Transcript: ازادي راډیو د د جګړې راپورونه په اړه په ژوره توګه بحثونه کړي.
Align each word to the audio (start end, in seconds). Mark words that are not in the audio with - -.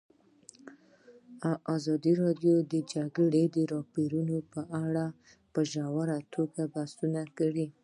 ازادي 1.75 2.13
راډیو 2.23 2.55
د 2.63 2.65
د 2.73 2.75
جګړې 2.93 3.43
راپورونه 3.73 4.37
په 4.53 4.61
اړه 4.85 5.05
په 5.53 5.61
ژوره 5.71 6.17
توګه 6.33 6.61
بحثونه 6.73 7.21
کړي. 7.37 7.67